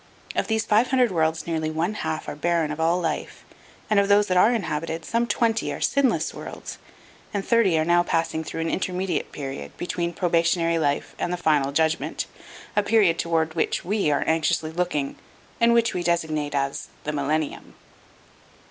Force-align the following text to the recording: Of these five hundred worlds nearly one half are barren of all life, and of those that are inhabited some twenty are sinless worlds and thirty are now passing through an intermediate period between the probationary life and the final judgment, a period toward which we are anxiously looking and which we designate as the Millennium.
Of 0.35 0.47
these 0.47 0.65
five 0.65 0.87
hundred 0.87 1.11
worlds 1.11 1.45
nearly 1.45 1.69
one 1.69 1.93
half 1.93 2.27
are 2.27 2.35
barren 2.35 2.71
of 2.71 2.79
all 2.79 2.99
life, 2.99 3.45
and 3.87 3.99
of 3.99 4.07
those 4.07 4.25
that 4.29 4.35
are 4.35 4.51
inhabited 4.51 5.05
some 5.05 5.27
twenty 5.27 5.71
are 5.71 5.79
sinless 5.79 6.33
worlds 6.33 6.79
and 7.35 7.45
thirty 7.45 7.77
are 7.77 7.85
now 7.85 8.01
passing 8.01 8.43
through 8.43 8.61
an 8.61 8.69
intermediate 8.71 9.31
period 9.31 9.77
between 9.77 10.09
the 10.13 10.17
probationary 10.17 10.79
life 10.79 11.13
and 11.19 11.31
the 11.31 11.37
final 11.37 11.71
judgment, 11.71 12.25
a 12.75 12.81
period 12.81 13.19
toward 13.19 13.53
which 13.53 13.85
we 13.85 14.09
are 14.09 14.23
anxiously 14.25 14.71
looking 14.71 15.17
and 15.59 15.71
which 15.71 15.93
we 15.93 16.01
designate 16.01 16.55
as 16.55 16.87
the 17.03 17.11
Millennium. 17.13 17.75